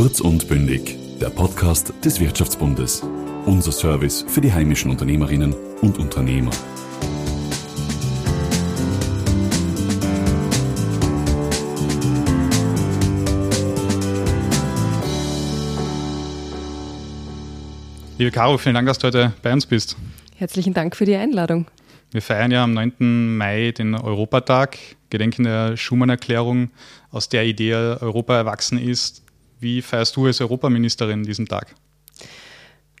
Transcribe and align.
Kurz 0.00 0.20
und 0.20 0.46
bündig, 0.46 0.96
der 1.20 1.28
Podcast 1.28 1.92
des 2.04 2.20
Wirtschaftsbundes. 2.20 3.02
Unser 3.46 3.72
Service 3.72 4.24
für 4.28 4.40
die 4.40 4.52
heimischen 4.52 4.92
Unternehmerinnen 4.92 5.52
und 5.82 5.98
Unternehmer. 5.98 6.52
Liebe 18.18 18.30
Caro, 18.30 18.56
vielen 18.56 18.76
Dank, 18.76 18.86
dass 18.86 19.00
du 19.00 19.08
heute 19.08 19.32
bei 19.42 19.52
uns 19.52 19.66
bist. 19.66 19.96
Herzlichen 20.36 20.74
Dank 20.74 20.94
für 20.94 21.06
die 21.06 21.16
Einladung. 21.16 21.66
Wir 22.12 22.22
feiern 22.22 22.52
ja 22.52 22.62
am 22.62 22.72
9. 22.72 23.36
Mai 23.36 23.72
den 23.72 23.96
Europatag, 23.96 24.78
gedenken 25.10 25.42
der 25.42 25.76
Schumann-Erklärung, 25.76 26.70
aus 27.10 27.28
der 27.28 27.46
Idee 27.46 27.74
Europa 27.74 28.36
erwachsen 28.36 28.78
ist. 28.78 29.24
Wie 29.60 29.82
feierst 29.82 30.16
du 30.16 30.26
als 30.26 30.40
Europaministerin 30.40 31.22
diesen 31.24 31.46
Tag? 31.46 31.74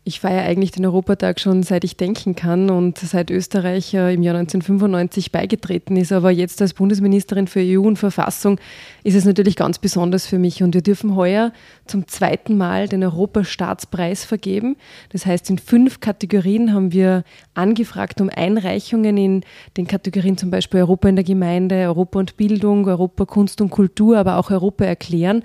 Ich 0.08 0.20
feiere 0.20 0.44
eigentlich 0.44 0.70
den 0.70 0.86
Europatag 0.86 1.38
schon 1.38 1.62
seit 1.62 1.84
ich 1.84 1.98
denken 1.98 2.34
kann 2.34 2.70
und 2.70 2.96
seit 2.96 3.30
Österreich 3.30 3.92
im 3.92 4.22
Jahr 4.22 4.36
1995 4.36 5.32
beigetreten 5.32 5.98
ist. 5.98 6.12
Aber 6.12 6.30
jetzt 6.30 6.62
als 6.62 6.72
Bundesministerin 6.72 7.46
für 7.46 7.60
EU 7.60 7.82
und 7.82 7.98
Verfassung 7.98 8.58
ist 9.04 9.16
es 9.16 9.26
natürlich 9.26 9.54
ganz 9.54 9.78
besonders 9.78 10.26
für 10.26 10.38
mich. 10.38 10.62
Und 10.62 10.72
wir 10.72 10.80
dürfen 10.80 11.14
heuer 11.14 11.52
zum 11.84 12.08
zweiten 12.08 12.56
Mal 12.56 12.88
den 12.88 13.04
Europastaatspreis 13.04 14.24
vergeben. 14.24 14.76
Das 15.10 15.26
heißt, 15.26 15.50
in 15.50 15.58
fünf 15.58 16.00
Kategorien 16.00 16.72
haben 16.72 16.90
wir 16.94 17.22
angefragt 17.52 18.22
um 18.22 18.30
Einreichungen 18.30 19.18
in 19.18 19.44
den 19.76 19.86
Kategorien 19.86 20.38
zum 20.38 20.50
Beispiel 20.50 20.80
Europa 20.80 21.10
in 21.10 21.16
der 21.16 21.24
Gemeinde, 21.24 21.86
Europa 21.86 22.18
und 22.18 22.38
Bildung, 22.38 22.86
Europa 22.86 23.26
Kunst 23.26 23.60
und 23.60 23.68
Kultur, 23.68 24.16
aber 24.16 24.38
auch 24.38 24.50
Europa 24.50 24.86
erklären. 24.86 25.42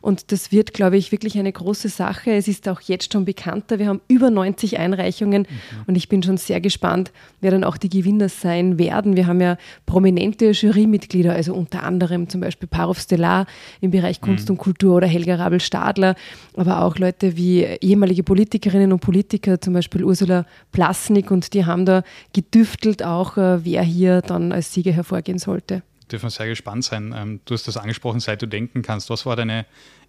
Und 0.00 0.30
das 0.30 0.52
wird, 0.52 0.72
glaube 0.72 0.98
ich, 0.98 1.10
wirklich 1.10 1.36
eine 1.36 1.50
große 1.50 1.88
Sache. 1.88 2.30
Es 2.30 2.46
ist 2.46 2.68
auch 2.68 2.80
jetzt 2.80 3.12
schon 3.12 3.24
bekannter. 3.24 3.80
Wir 3.80 3.88
haben 3.88 4.02
über 4.08 4.30
90 4.30 4.78
Einreichungen 4.78 5.42
mhm. 5.42 5.84
und 5.86 5.96
ich 5.96 6.08
bin 6.08 6.22
schon 6.22 6.36
sehr 6.36 6.60
gespannt, 6.60 7.12
wer 7.40 7.50
dann 7.50 7.64
auch 7.64 7.76
die 7.76 7.88
Gewinner 7.88 8.28
sein 8.28 8.78
werden. 8.78 9.16
Wir 9.16 9.26
haben 9.26 9.40
ja 9.40 9.56
prominente 9.86 10.50
Jurymitglieder, 10.50 11.32
also 11.32 11.54
unter 11.54 11.82
anderem 11.82 12.28
zum 12.28 12.40
Beispiel 12.40 12.68
Parov 12.68 12.98
Stellar 12.98 13.46
im 13.80 13.90
Bereich 13.90 14.20
Kunst 14.20 14.48
mhm. 14.48 14.54
und 14.54 14.58
Kultur 14.58 14.96
oder 14.96 15.06
Helga 15.06 15.36
Rabel-Stadler, 15.36 16.14
aber 16.56 16.82
auch 16.82 16.98
Leute 16.98 17.36
wie 17.36 17.62
ehemalige 17.62 18.22
Politikerinnen 18.22 18.92
und 18.92 19.00
Politiker, 19.00 19.60
zum 19.60 19.74
Beispiel 19.74 20.04
Ursula 20.04 20.46
Plasnik 20.72 21.30
und 21.30 21.54
die 21.54 21.64
haben 21.64 21.86
da 21.86 22.02
gedüftelt 22.32 23.02
auch, 23.02 23.36
äh, 23.36 23.64
wer 23.64 23.82
hier 23.82 24.22
dann 24.22 24.52
als 24.52 24.72
Sieger 24.72 24.92
hervorgehen 24.92 25.38
sollte 25.38 25.82
dürfen 26.10 26.26
wir 26.26 26.30
sehr 26.30 26.46
gespannt 26.46 26.84
sein. 26.84 27.14
Ähm, 27.16 27.40
du 27.44 27.54
hast 27.54 27.66
das 27.66 27.76
angesprochen, 27.76 28.20
seit 28.20 28.42
du 28.42 28.46
denken 28.46 28.82
kannst. 28.82 29.10
Was 29.10 29.26
war 29.26 29.36
deine 29.36 29.66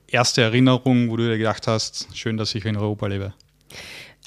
erste 0.07 0.41
Erinnerung, 0.41 1.09
wo 1.09 1.17
du 1.17 1.27
dir 1.27 1.37
gedacht 1.37 1.67
hast, 1.67 2.07
schön, 2.15 2.37
dass 2.37 2.53
ich 2.55 2.65
in 2.65 2.77
Europa 2.77 3.07
lebe? 3.07 3.33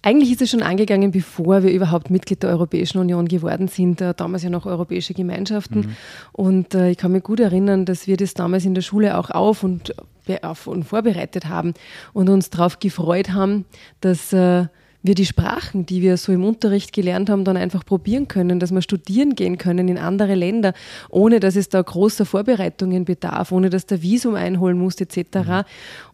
Eigentlich 0.02 0.30
ist 0.30 0.42
es 0.42 0.50
schon 0.50 0.62
angegangen, 0.62 1.10
bevor 1.10 1.64
wir 1.64 1.72
überhaupt 1.72 2.10
Mitglied 2.10 2.42
der 2.44 2.50
Europäischen 2.50 2.98
Union 2.98 3.26
geworden 3.26 3.66
sind, 3.66 4.00
äh, 4.00 4.14
damals 4.14 4.44
ja 4.44 4.50
noch 4.50 4.64
europäische 4.64 5.12
Gemeinschaften. 5.12 5.80
Mhm. 5.80 5.96
Und 6.32 6.74
äh, 6.74 6.90
ich 6.90 6.98
kann 6.98 7.12
mich 7.12 7.24
gut 7.24 7.40
erinnern, 7.40 7.84
dass 7.84 8.06
wir 8.06 8.16
das 8.16 8.34
damals 8.34 8.64
in 8.64 8.74
der 8.74 8.82
Schule 8.82 9.18
auch 9.18 9.30
auf 9.30 9.64
und, 9.64 9.94
auf 10.42 10.68
und 10.68 10.84
vorbereitet 10.84 11.46
haben 11.46 11.74
und 12.12 12.28
uns 12.28 12.50
darauf 12.50 12.78
gefreut 12.78 13.30
haben, 13.30 13.64
dass 14.00 14.32
äh, 14.32 14.66
wir 15.02 15.14
die 15.14 15.26
Sprachen, 15.26 15.86
die 15.86 16.02
wir 16.02 16.16
so 16.16 16.32
im 16.32 16.44
Unterricht 16.44 16.92
gelernt 16.92 17.30
haben, 17.30 17.44
dann 17.44 17.56
einfach 17.56 17.86
probieren 17.86 18.26
können, 18.26 18.58
dass 18.58 18.72
wir 18.72 18.82
studieren 18.82 19.36
gehen 19.36 19.56
können 19.56 19.88
in 19.88 19.96
andere 19.96 20.34
Länder, 20.34 20.74
ohne 21.08 21.38
dass 21.38 21.54
es 21.54 21.68
da 21.68 21.80
großer 21.80 22.26
Vorbereitungen 22.26 23.04
bedarf, 23.04 23.52
ohne 23.52 23.70
dass 23.70 23.86
der 23.86 24.02
Visum 24.02 24.34
einholen 24.34 24.78
muss 24.78 25.00
etc. 25.00 25.18
Mhm. 25.36 25.64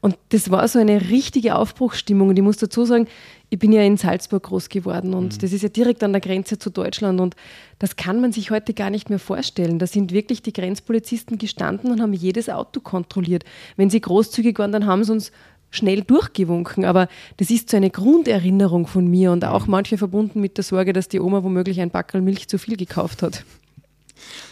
Und 0.01 0.19
das 0.31 0.51
war 0.51 0.69
so 0.69 0.79
eine 0.79 1.09
richtige 1.09 1.57
Aufbruchsstimmung. 1.57 2.29
Und 2.29 2.37
ich 2.37 2.45
muss 2.45 2.59
dazu 2.59 2.85
sagen, 2.85 3.07
ich 3.51 3.59
bin 3.59 3.73
ja 3.73 3.83
in 3.83 3.97
Salzburg 3.97 4.43
groß 4.43 4.69
geworden 4.69 5.15
und 5.15 5.35
mhm. 5.35 5.39
das 5.39 5.53
ist 5.53 5.63
ja 5.63 5.69
direkt 5.69 6.03
an 6.03 6.13
der 6.13 6.21
Grenze 6.21 6.59
zu 6.59 6.71
Deutschland 6.71 7.21
und 7.21 7.37
das 7.79 7.97
kann 7.97 8.21
man 8.21 8.33
sich 8.33 8.51
heute 8.51 8.75
gar 8.75 8.91
nicht 8.91 9.11
mehr 9.11 9.19
vorstellen. 9.19 9.79
Da 9.79 9.87
sind 9.87 10.13
wirklich 10.13 10.43
die 10.43 10.53
Grenzpolizisten 10.53 11.39
gestanden 11.39 11.91
und 11.93 12.01
haben 12.01 12.13
jedes 12.13 12.49
Auto 12.49 12.81
kontrolliert. 12.81 13.45
Wenn 13.77 13.91
sie 13.91 14.01
großzügig 14.01 14.59
waren, 14.59 14.73
dann 14.73 14.87
haben 14.87 15.05
sie 15.05 15.13
uns 15.13 15.31
schnell 15.75 16.03
durchgewunken, 16.03 16.85
aber 16.85 17.09
das 17.37 17.51
ist 17.51 17.71
so 17.71 17.77
eine 17.77 17.91
Grunderinnerung 17.91 18.87
von 18.87 19.07
mir 19.07 19.33
und 19.33 19.45
auch 19.45 19.67
manche 19.67 19.99
verbunden 19.99 20.41
mit 20.41 20.57
der 20.57 20.65
Sorge, 20.65 20.93
dass 20.93 21.09
die 21.09 21.21
Oma 21.21 21.43
womöglich 21.43 21.81
ein 21.81 21.91
Backel 21.91 22.21
Milch 22.21 22.49
zu 22.49 22.59
viel 22.59 22.77
gekauft 22.77 23.23
hat. 23.23 23.45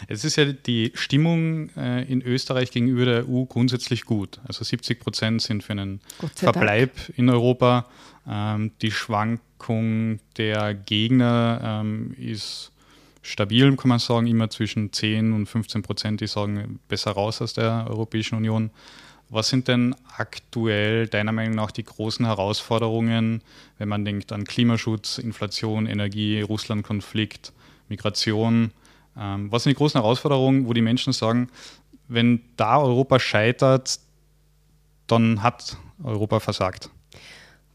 Es 0.07 0.25
ist 0.25 0.35
ja 0.35 0.45
die 0.45 0.91
Stimmung 0.93 1.69
äh, 1.77 2.03
in 2.03 2.21
Österreich 2.21 2.71
gegenüber 2.71 3.05
der 3.05 3.29
EU 3.29 3.45
grundsätzlich 3.45 4.05
gut. 4.05 4.39
Also 4.45 4.63
70 4.63 4.99
Prozent 4.99 5.41
sind 5.41 5.63
für 5.63 5.71
einen 5.71 6.01
Verbleib 6.35 6.95
Dank. 6.95 7.17
in 7.17 7.29
Europa. 7.29 7.87
Ähm, 8.27 8.71
die 8.81 8.91
Schwankung 8.91 10.19
der 10.37 10.73
Gegner 10.73 11.81
ähm, 11.81 12.15
ist 12.17 12.71
stabil, 13.21 13.75
kann 13.75 13.89
man 13.89 13.99
sagen, 13.99 14.27
immer 14.27 14.49
zwischen 14.49 14.91
10 14.91 15.31
und 15.33 15.47
15 15.47 15.81
Prozent, 15.81 16.21
die 16.21 16.27
sagen, 16.27 16.79
besser 16.87 17.11
raus 17.11 17.41
aus 17.41 17.53
der 17.53 17.87
Europäischen 17.89 18.35
Union. 18.35 18.69
Was 19.29 19.49
sind 19.49 19.67
denn 19.67 19.95
aktuell 20.17 21.07
deiner 21.07 21.31
Meinung 21.31 21.55
nach 21.55 21.71
die 21.71 21.83
großen 21.83 22.25
Herausforderungen, 22.25 23.41
wenn 23.77 23.89
man 23.89 24.05
denkt 24.05 24.31
an 24.31 24.43
Klimaschutz, 24.43 25.17
Inflation, 25.17 25.87
Energie, 25.87 26.41
Russland-Konflikt, 26.41 27.51
Migration? 27.89 28.71
Ähm, 29.17 29.51
was 29.51 29.63
sind 29.63 29.71
die 29.71 29.77
großen 29.77 29.99
Herausforderungen, 29.99 30.67
wo 30.67 30.73
die 30.73 30.81
Menschen 30.81 31.13
sagen, 31.13 31.49
wenn 32.07 32.41
da 32.57 32.79
Europa 32.79 33.19
scheitert, 33.19 33.99
dann 35.07 35.41
hat 35.41 35.77
Europa 36.03 36.39
versagt? 36.39 36.89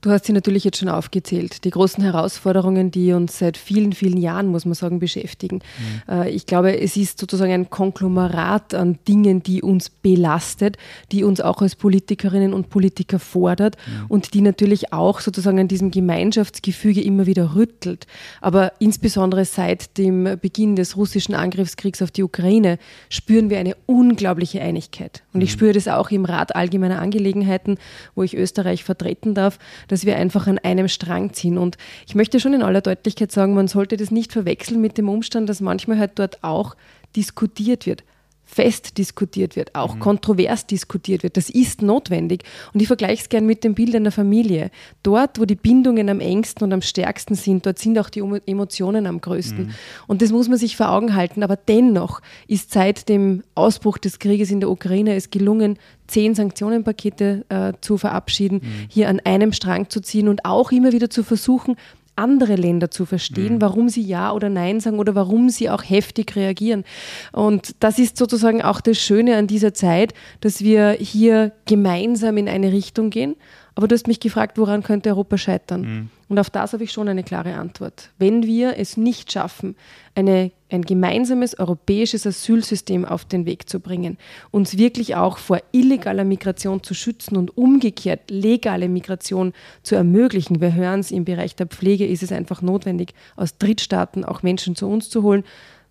Du 0.00 0.10
hast 0.10 0.26
sie 0.26 0.32
natürlich 0.32 0.62
jetzt 0.62 0.78
schon 0.78 0.88
aufgezählt, 0.88 1.64
die 1.64 1.70
großen 1.70 2.04
Herausforderungen, 2.04 2.92
die 2.92 3.12
uns 3.12 3.38
seit 3.38 3.56
vielen, 3.56 3.92
vielen 3.92 4.16
Jahren, 4.16 4.46
muss 4.46 4.64
man 4.64 4.74
sagen, 4.74 5.00
beschäftigen. 5.00 5.60
Mhm. 6.06 6.22
Ich 6.28 6.46
glaube, 6.46 6.78
es 6.78 6.96
ist 6.96 7.18
sozusagen 7.18 7.52
ein 7.52 7.68
Konglomerat 7.68 8.74
an 8.74 9.00
Dingen, 9.08 9.42
die 9.42 9.60
uns 9.60 9.90
belastet, 9.90 10.76
die 11.10 11.24
uns 11.24 11.40
auch 11.40 11.62
als 11.62 11.74
Politikerinnen 11.74 12.54
und 12.54 12.68
Politiker 12.70 13.18
fordert 13.18 13.76
mhm. 13.86 14.06
und 14.06 14.34
die 14.34 14.40
natürlich 14.40 14.92
auch 14.92 15.18
sozusagen 15.18 15.58
an 15.58 15.66
diesem 15.66 15.90
Gemeinschaftsgefüge 15.90 17.02
immer 17.02 17.26
wieder 17.26 17.56
rüttelt. 17.56 18.06
Aber 18.40 18.74
insbesondere 18.78 19.44
seit 19.44 19.98
dem 19.98 20.38
Beginn 20.40 20.76
des 20.76 20.96
russischen 20.96 21.34
Angriffskriegs 21.34 22.02
auf 22.02 22.12
die 22.12 22.22
Ukraine 22.22 22.78
spüren 23.08 23.50
wir 23.50 23.58
eine 23.58 23.74
unglaubliche 23.86 24.60
Einigkeit. 24.60 25.24
Und 25.32 25.40
ich 25.40 25.50
mhm. 25.50 25.54
spüre 25.54 25.72
das 25.72 25.88
auch 25.88 26.10
im 26.12 26.24
Rat 26.24 26.54
allgemeiner 26.54 27.00
Angelegenheiten, 27.00 27.78
wo 28.14 28.22
ich 28.22 28.36
Österreich 28.36 28.84
vertreten 28.84 29.34
darf 29.34 29.58
dass 29.88 30.06
wir 30.06 30.16
einfach 30.16 30.46
an 30.46 30.58
einem 30.58 30.88
Strang 30.88 31.32
ziehen. 31.32 31.58
Und 31.58 31.76
ich 32.06 32.14
möchte 32.14 32.40
schon 32.40 32.54
in 32.54 32.62
aller 32.62 32.80
Deutlichkeit 32.80 33.32
sagen, 33.32 33.54
man 33.54 33.68
sollte 33.68 33.96
das 33.96 34.10
nicht 34.10 34.32
verwechseln 34.32 34.80
mit 34.80 34.96
dem 34.98 35.08
Umstand, 35.08 35.48
dass 35.48 35.60
manchmal 35.60 35.98
halt 35.98 36.18
dort 36.18 36.44
auch 36.44 36.76
diskutiert 37.16 37.86
wird 37.86 38.04
fest 38.48 38.96
diskutiert 38.96 39.56
wird, 39.56 39.74
auch 39.74 39.94
mhm. 39.94 40.00
kontrovers 40.00 40.66
diskutiert 40.66 41.22
wird. 41.22 41.36
Das 41.36 41.50
ist 41.50 41.82
notwendig. 41.82 42.44
Und 42.72 42.80
ich 42.80 42.86
vergleiche 42.86 43.22
es 43.22 43.28
gern 43.28 43.44
mit 43.44 43.62
dem 43.62 43.74
Bild 43.74 43.94
einer 43.94 44.10
Familie. 44.10 44.70
Dort, 45.02 45.38
wo 45.38 45.44
die 45.44 45.54
Bindungen 45.54 46.08
am 46.08 46.18
engsten 46.18 46.64
und 46.64 46.72
am 46.72 46.80
stärksten 46.80 47.34
sind, 47.34 47.66
dort 47.66 47.78
sind 47.78 47.98
auch 47.98 48.08
die 48.08 48.20
Emotionen 48.46 49.06
am 49.06 49.20
größten. 49.20 49.66
Mhm. 49.66 49.74
Und 50.06 50.22
das 50.22 50.32
muss 50.32 50.48
man 50.48 50.56
sich 50.56 50.78
vor 50.78 50.90
Augen 50.90 51.14
halten. 51.14 51.42
Aber 51.42 51.56
dennoch 51.56 52.22
ist 52.46 52.72
seit 52.72 53.10
dem 53.10 53.44
Ausbruch 53.54 53.98
des 53.98 54.18
Krieges 54.18 54.50
in 54.50 54.60
der 54.60 54.70
Ukraine 54.70 55.14
es 55.14 55.28
gelungen, 55.28 55.78
zehn 56.06 56.34
Sanktionenpakete 56.34 57.44
äh, 57.50 57.72
zu 57.82 57.98
verabschieden, 57.98 58.62
mhm. 58.62 58.86
hier 58.88 59.10
an 59.10 59.20
einem 59.20 59.52
Strang 59.52 59.90
zu 59.90 60.00
ziehen 60.00 60.26
und 60.26 60.46
auch 60.46 60.72
immer 60.72 60.92
wieder 60.92 61.10
zu 61.10 61.22
versuchen, 61.22 61.76
andere 62.18 62.56
Länder 62.56 62.90
zu 62.90 63.06
verstehen, 63.06 63.54
mhm. 63.54 63.60
warum 63.62 63.88
sie 63.88 64.02
Ja 64.02 64.32
oder 64.32 64.48
Nein 64.48 64.80
sagen 64.80 64.98
oder 64.98 65.14
warum 65.14 65.48
sie 65.48 65.70
auch 65.70 65.82
heftig 65.82 66.36
reagieren. 66.36 66.84
Und 67.32 67.76
das 67.80 67.98
ist 67.98 68.16
sozusagen 68.16 68.62
auch 68.62 68.80
das 68.80 68.98
Schöne 68.98 69.36
an 69.36 69.46
dieser 69.46 69.72
Zeit, 69.72 70.14
dass 70.40 70.62
wir 70.62 70.90
hier 70.92 71.52
gemeinsam 71.66 72.36
in 72.36 72.48
eine 72.48 72.72
Richtung 72.72 73.10
gehen 73.10 73.36
aber 73.78 73.86
du 73.86 73.94
hast 73.94 74.08
mich 74.08 74.18
gefragt, 74.18 74.58
woran 74.58 74.82
könnte 74.82 75.10
Europa 75.10 75.38
scheitern? 75.38 75.80
Mhm. 75.82 76.10
Und 76.28 76.40
auf 76.40 76.50
das 76.50 76.72
habe 76.72 76.82
ich 76.82 76.90
schon 76.90 77.06
eine 77.06 77.22
klare 77.22 77.54
Antwort. 77.54 78.10
Wenn 78.18 78.42
wir 78.42 78.76
es 78.76 78.96
nicht 78.96 79.30
schaffen, 79.30 79.76
eine, 80.16 80.50
ein 80.68 80.82
gemeinsames 80.82 81.56
europäisches 81.60 82.26
Asylsystem 82.26 83.04
auf 83.04 83.24
den 83.24 83.46
Weg 83.46 83.68
zu 83.68 83.78
bringen, 83.78 84.18
uns 84.50 84.78
wirklich 84.78 85.14
auch 85.14 85.38
vor 85.38 85.60
illegaler 85.70 86.24
Migration 86.24 86.82
zu 86.82 86.92
schützen 86.92 87.36
und 87.36 87.56
umgekehrt 87.56 88.32
legale 88.32 88.88
Migration 88.88 89.52
zu 89.84 89.94
ermöglichen, 89.94 90.60
wir 90.60 90.74
hören 90.74 90.98
es 90.98 91.12
im 91.12 91.24
Bereich 91.24 91.54
der 91.54 91.68
Pflege, 91.68 92.04
ist 92.04 92.24
es 92.24 92.32
einfach 92.32 92.62
notwendig, 92.62 93.14
aus 93.36 93.58
Drittstaaten 93.58 94.24
auch 94.24 94.42
Menschen 94.42 94.74
zu 94.74 94.88
uns 94.88 95.08
zu 95.08 95.22
holen, 95.22 95.44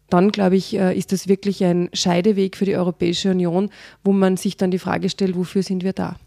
dann 0.09 0.33
glaube 0.33 0.57
ich, 0.57 0.77
äh, 0.77 0.93
ist 0.93 1.13
das 1.13 1.29
wirklich 1.29 1.63
ein 1.63 1.89
Scheideweg 1.93 2.57
für 2.57 2.65
die 2.65 2.75
Europäische 2.75 3.31
Union, 3.31 3.69
wo 4.03 4.11
man 4.11 4.35
sich 4.35 4.57
dann 4.57 4.71
die 4.71 4.77
Frage 4.77 5.09
stellt, 5.09 5.37
wofür 5.37 5.63
sind 5.63 5.85
wir 5.85 5.93
da? 5.93 6.17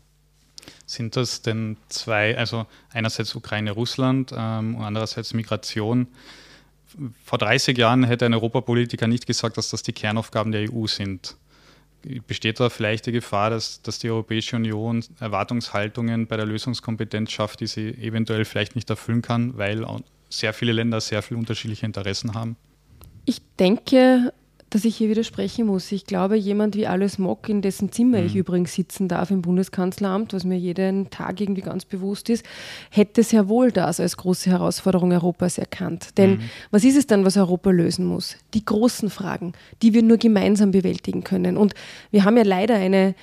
Sind 0.91 1.15
das 1.15 1.41
denn 1.41 1.77
zwei, 1.89 2.37
also 2.37 2.67
einerseits 2.93 3.37
Ukraine, 3.37 3.71
Russland 3.71 4.33
ähm, 4.37 4.75
und 4.75 4.83
andererseits 4.83 5.33
Migration? 5.35 6.09
Vor 7.23 7.39
30 7.39 7.79
Jahren 7.79 8.03
hätte 8.03 8.27
ein 8.27 8.35
Europapolitiker 8.35 9.07
nicht 9.07 9.25
gesagt, 9.25 9.57
dass 9.57 9.71
das 9.71 9.85
die 9.85 9.93
Kernaufgaben 9.93 10.51
der 10.51 10.69
EU 10.69 10.89
sind. 10.89 11.37
besteht 12.27 12.59
da 12.59 12.71
vielleicht 12.71 13.07
die 13.07 13.13
Gefahr, 13.13 13.51
dass, 13.51 13.83
dass 13.83 14.01
die 14.01 14.11
Europäische 14.11 14.57
Union 14.57 15.05
Erwartungshaltungen 15.21 16.27
bei 16.27 16.37
der 16.37 16.47
Lösungskompetenz 16.47 17.31
schafft, 17.31 17.61
die 17.61 17.69
sie 17.69 17.91
eventuell 17.91 18.45
vielleicht 18.45 18.75
nicht 18.75 18.91
erfüllen 18.91 19.23
kann, 19.23 19.57
weil 19.57 19.87
sehr 20.29 20.53
viele 20.53 20.73
Länder 20.73 21.01
sehr 21.01 21.23
viele 21.23 21.39
unterschiedliche 21.39 21.87
Interessen 21.87 22.35
haben? 22.35 22.57
Ich 23.27 23.41
denke, 23.61 24.33
dass 24.71 24.85
ich 24.85 24.97
hier 24.97 25.11
widersprechen 25.11 25.67
muss. 25.67 25.91
Ich 25.93 26.07
glaube, 26.07 26.37
jemand 26.37 26.77
wie 26.77 26.87
Alice 26.87 27.19
Mock, 27.19 27.49
in 27.49 27.61
dessen 27.61 27.91
Zimmer 27.91 28.21
mhm. 28.21 28.27
ich 28.27 28.37
übrigens 28.37 28.75
sitzen 28.75 29.09
darf 29.09 29.31
im 29.31 29.43
Bundeskanzleramt, 29.43 30.33
was 30.33 30.45
mir 30.45 30.57
jeden 30.57 31.11
Tag 31.11 31.41
irgendwie 31.41 31.63
ganz 31.63 31.85
bewusst 31.85 32.31
ist, 32.31 32.45
hätte 32.91 33.23
sehr 33.23 33.49
wohl 33.49 33.73
das 33.73 34.01
als 34.01 34.17
große 34.17 34.49
Herausforderung 34.51 35.13
Europas 35.13 35.59
erkannt. 35.59 36.17
Denn 36.17 36.33
mhm. 36.33 36.41
was 36.71 36.85
ist 36.85 36.97
es 36.97 37.07
dann, 37.07 37.25
was 37.25 37.37
Europa 37.37 37.71
lösen 37.71 38.07
muss? 38.07 38.37
Die 38.55 38.65
großen 38.65 39.11
Fragen, 39.11 39.53
die 39.83 39.93
wir 39.93 40.03
nur 40.03 40.17
gemeinsam 40.17 40.71
bewältigen 40.71 41.25
können. 41.25 41.57
Und 41.57 41.75
wir 42.11 42.25
haben 42.25 42.37
ja 42.37 42.45
leider 42.45 42.77
eine 42.77 43.15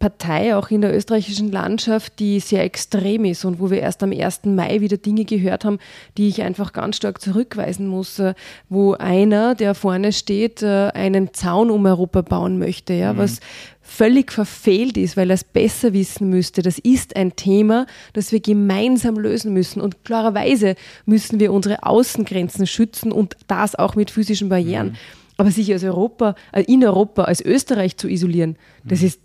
Partei 0.00 0.56
auch 0.56 0.70
in 0.70 0.80
der 0.80 0.96
österreichischen 0.96 1.52
Landschaft, 1.52 2.18
die 2.18 2.40
sehr 2.40 2.64
extrem 2.64 3.26
ist 3.26 3.44
und 3.44 3.60
wo 3.60 3.70
wir 3.70 3.80
erst 3.80 4.02
am 4.02 4.12
1. 4.12 4.46
Mai 4.46 4.80
wieder 4.80 4.96
Dinge 4.96 5.26
gehört 5.26 5.66
haben, 5.66 5.78
die 6.16 6.26
ich 6.26 6.42
einfach 6.42 6.72
ganz 6.72 6.96
stark 6.96 7.20
zurückweisen 7.20 7.86
muss, 7.86 8.18
äh, 8.18 8.34
wo 8.70 8.94
einer, 8.94 9.54
der 9.54 9.74
vorne 9.74 10.12
steht, 10.12 10.62
äh, 10.62 10.88
einen 10.94 11.34
Zaun 11.34 11.70
um 11.70 11.84
Europa 11.84 12.22
bauen 12.22 12.58
möchte, 12.58 12.94
ja, 12.94 13.12
mhm. 13.12 13.18
was 13.18 13.40
völlig 13.82 14.32
verfehlt 14.32 14.96
ist, 14.96 15.18
weil 15.18 15.30
er 15.30 15.34
es 15.34 15.44
besser 15.44 15.92
wissen 15.92 16.30
müsste. 16.30 16.62
Das 16.62 16.78
ist 16.78 17.14
ein 17.16 17.36
Thema, 17.36 17.86
das 18.14 18.32
wir 18.32 18.40
gemeinsam 18.40 19.16
lösen 19.18 19.52
müssen. 19.52 19.82
Und 19.82 20.04
klarerweise 20.04 20.76
müssen 21.04 21.40
wir 21.40 21.52
unsere 21.52 21.82
Außengrenzen 21.82 22.66
schützen 22.66 23.12
und 23.12 23.36
das 23.48 23.74
auch 23.74 23.96
mit 23.96 24.10
physischen 24.10 24.48
Barrieren. 24.48 24.88
Mhm. 24.88 24.96
Aber 25.36 25.50
sich 25.50 25.70
als 25.72 25.84
Europa, 25.84 26.36
äh, 26.52 26.62
in 26.62 26.82
Europa, 26.84 27.24
als 27.24 27.44
Österreich 27.44 27.98
zu 27.98 28.08
isolieren, 28.08 28.56
das 28.84 29.00
mhm. 29.00 29.06
ist 29.06 29.20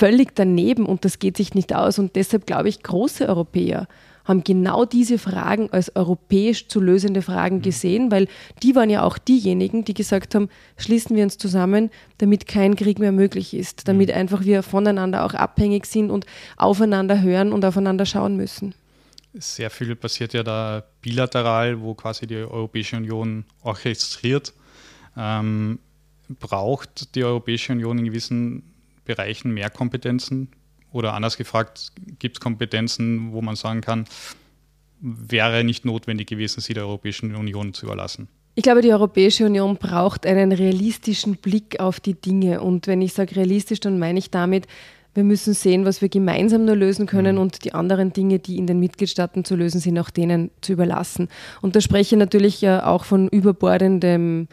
völlig 0.00 0.34
daneben 0.34 0.86
und 0.86 1.04
das 1.04 1.18
geht 1.18 1.36
sich 1.36 1.54
nicht 1.54 1.74
aus. 1.74 1.98
Und 1.98 2.16
deshalb 2.16 2.46
glaube 2.46 2.70
ich, 2.70 2.82
große 2.82 3.28
Europäer 3.28 3.86
haben 4.24 4.42
genau 4.44 4.86
diese 4.86 5.18
Fragen 5.18 5.70
als 5.72 5.94
europäisch 5.94 6.68
zu 6.68 6.80
lösende 6.80 7.20
Fragen 7.20 7.56
mhm. 7.56 7.62
gesehen, 7.62 8.10
weil 8.10 8.26
die 8.62 8.74
waren 8.74 8.88
ja 8.88 9.02
auch 9.02 9.18
diejenigen, 9.18 9.84
die 9.84 9.92
gesagt 9.92 10.34
haben, 10.34 10.48
schließen 10.78 11.16
wir 11.16 11.24
uns 11.24 11.36
zusammen, 11.36 11.90
damit 12.16 12.46
kein 12.46 12.76
Krieg 12.76 12.98
mehr 12.98 13.12
möglich 13.12 13.52
ist, 13.52 13.88
damit 13.88 14.08
mhm. 14.08 14.14
einfach 14.14 14.44
wir 14.44 14.62
voneinander 14.62 15.24
auch 15.26 15.34
abhängig 15.34 15.84
sind 15.84 16.10
und 16.10 16.24
aufeinander 16.56 17.20
hören 17.20 17.52
und 17.52 17.62
aufeinander 17.64 18.06
schauen 18.06 18.36
müssen. 18.36 18.74
Sehr 19.34 19.68
viel 19.68 19.94
passiert 19.96 20.32
ja 20.32 20.42
da 20.42 20.82
bilateral, 21.02 21.82
wo 21.82 21.94
quasi 21.94 22.26
die 22.26 22.36
Europäische 22.36 22.96
Union 22.96 23.44
orchestriert. 23.62 24.54
Ähm, 25.16 25.78
braucht 26.38 27.14
die 27.14 27.24
Europäische 27.24 27.72
Union 27.72 27.98
in 27.98 28.04
gewissen 28.06 28.62
Bereichen 29.04 29.52
mehr 29.52 29.70
Kompetenzen? 29.70 30.48
Oder 30.92 31.14
anders 31.14 31.36
gefragt, 31.36 31.92
gibt 32.18 32.36
es 32.36 32.40
Kompetenzen, 32.40 33.32
wo 33.32 33.42
man 33.42 33.54
sagen 33.54 33.80
kann, 33.80 34.06
wäre 35.00 35.62
nicht 35.64 35.84
notwendig 35.84 36.28
gewesen, 36.28 36.60
sie 36.60 36.74
der 36.74 36.84
Europäischen 36.84 37.34
Union 37.36 37.72
zu 37.74 37.86
überlassen? 37.86 38.28
Ich 38.56 38.64
glaube, 38.64 38.82
die 38.82 38.92
Europäische 38.92 39.46
Union 39.46 39.76
braucht 39.76 40.26
einen 40.26 40.52
realistischen 40.52 41.36
Blick 41.36 41.78
auf 41.78 42.00
die 42.00 42.14
Dinge. 42.14 42.60
Und 42.60 42.88
wenn 42.88 43.00
ich 43.00 43.12
sage 43.12 43.36
realistisch, 43.36 43.80
dann 43.80 43.98
meine 43.98 44.18
ich 44.18 44.30
damit, 44.30 44.66
wir 45.14 45.24
müssen 45.24 45.54
sehen, 45.54 45.84
was 45.84 46.02
wir 46.02 46.08
gemeinsam 46.08 46.64
nur 46.64 46.76
lösen 46.76 47.06
können 47.06 47.36
mhm. 47.36 47.42
und 47.42 47.64
die 47.64 47.74
anderen 47.74 48.12
Dinge, 48.12 48.38
die 48.38 48.56
in 48.56 48.66
den 48.66 48.78
Mitgliedstaaten 48.80 49.44
zu 49.44 49.56
lösen 49.56 49.80
sind, 49.80 49.98
auch 49.98 50.10
denen 50.10 50.50
zu 50.60 50.72
überlassen. 50.72 51.28
Und 51.62 51.76
da 51.76 51.80
spreche 51.80 52.14
ich 52.14 52.18
natürlich 52.18 52.68
auch 52.68 53.04
von 53.04 53.28
überbordendem 53.28 54.48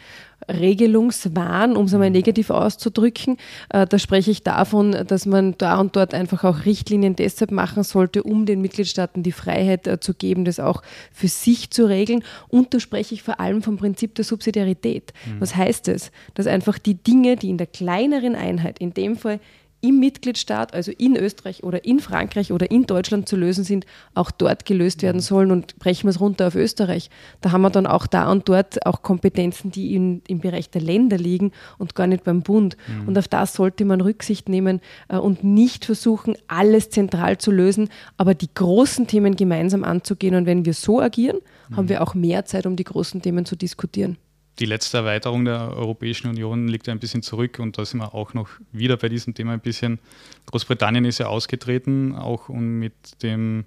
Regelungswahn, 0.49 1.75
um 1.75 1.85
es 1.85 1.93
einmal 1.93 2.09
mhm. 2.09 2.15
negativ 2.15 2.49
auszudrücken. 2.49 3.37
Äh, 3.69 3.85
da 3.87 3.99
spreche 3.99 4.31
ich 4.31 4.43
davon, 4.43 4.91
dass 5.07 5.25
man 5.25 5.55
da 5.57 5.79
und 5.79 5.95
dort 5.95 6.13
einfach 6.13 6.43
auch 6.43 6.65
Richtlinien 6.65 7.15
deshalb 7.15 7.51
machen 7.51 7.83
sollte, 7.83 8.23
um 8.23 8.45
den 8.45 8.61
Mitgliedstaaten 8.61 9.23
die 9.23 9.31
Freiheit 9.31 9.87
äh, 9.87 9.99
zu 9.99 10.13
geben, 10.13 10.45
das 10.45 10.59
auch 10.59 10.83
für 11.11 11.27
sich 11.27 11.71
zu 11.71 11.85
regeln. 11.85 12.23
Und 12.47 12.73
da 12.73 12.79
spreche 12.79 13.13
ich 13.13 13.23
vor 13.23 13.39
allem 13.39 13.61
vom 13.61 13.77
Prinzip 13.77 14.15
der 14.15 14.25
Subsidiarität. 14.25 15.11
Mhm. 15.25 15.41
Was 15.41 15.55
heißt 15.55 15.87
es? 15.89 16.11
Dass 16.35 16.47
einfach 16.47 16.77
die 16.77 16.95
Dinge, 16.95 17.35
die 17.35 17.49
in 17.49 17.57
der 17.57 17.67
kleineren 17.67 18.35
Einheit, 18.35 18.79
in 18.79 18.93
dem 18.93 19.17
Fall 19.17 19.39
im 19.87 19.99
Mitgliedstaat, 19.99 20.73
also 20.73 20.91
in 20.91 21.15
Österreich 21.15 21.63
oder 21.63 21.85
in 21.85 21.99
Frankreich 21.99 22.51
oder 22.51 22.69
in 22.69 22.85
Deutschland 22.85 23.29
zu 23.29 23.37
lösen 23.37 23.63
sind, 23.63 23.85
auch 24.13 24.31
dort 24.31 24.65
gelöst 24.65 25.01
werden 25.01 25.21
sollen. 25.21 25.49
Und 25.49 25.79
brechen 25.79 26.03
wir 26.07 26.09
es 26.09 26.19
runter 26.19 26.47
auf 26.47 26.55
Österreich. 26.55 27.09
Da 27.39 27.51
haben 27.53 27.61
wir 27.61 27.69
dann 27.69 27.87
auch 27.87 28.05
da 28.05 28.29
und 28.29 28.49
dort 28.49 28.85
auch 28.85 29.01
Kompetenzen, 29.01 29.71
die 29.71 29.95
in, 29.95 30.21
im 30.27 30.39
Bereich 30.39 30.69
der 30.69 30.81
Länder 30.81 31.17
liegen 31.17 31.53
und 31.77 31.95
gar 31.95 32.07
nicht 32.07 32.25
beim 32.25 32.41
Bund. 32.41 32.75
Mhm. 32.87 33.07
Und 33.07 33.17
auf 33.17 33.29
das 33.29 33.53
sollte 33.53 33.85
man 33.85 34.01
Rücksicht 34.01 34.49
nehmen 34.49 34.81
äh, 35.07 35.17
und 35.17 35.43
nicht 35.43 35.85
versuchen, 35.85 36.35
alles 36.47 36.89
zentral 36.89 37.37
zu 37.37 37.51
lösen, 37.51 37.89
aber 38.17 38.33
die 38.33 38.53
großen 38.53 39.07
Themen 39.07 39.37
gemeinsam 39.37 39.85
anzugehen. 39.85 40.35
Und 40.35 40.45
wenn 40.45 40.65
wir 40.65 40.73
so 40.73 40.99
agieren, 40.99 41.37
mhm. 41.69 41.77
haben 41.77 41.89
wir 41.89 42.03
auch 42.03 42.13
mehr 42.13 42.43
Zeit, 42.43 42.65
um 42.65 42.75
die 42.75 42.83
großen 42.83 43.21
Themen 43.21 43.45
zu 43.45 43.55
diskutieren 43.55 44.17
die 44.59 44.65
letzte 44.65 44.97
Erweiterung 44.97 45.45
der 45.45 45.75
Europäischen 45.75 46.27
Union 46.27 46.67
liegt 46.67 46.89
ein 46.89 46.99
bisschen 46.99 47.21
zurück 47.21 47.59
und 47.59 47.77
da 47.77 47.85
sind 47.85 47.99
wir 47.99 48.13
auch 48.13 48.33
noch 48.33 48.49
wieder 48.71 48.97
bei 48.97 49.09
diesem 49.09 49.33
Thema 49.33 49.53
ein 49.53 49.59
bisschen. 49.59 49.99
Großbritannien 50.47 51.05
ist 51.05 51.19
ja 51.19 51.27
ausgetreten, 51.27 52.15
auch 52.15 52.49
mit 52.49 53.21
dem 53.21 53.65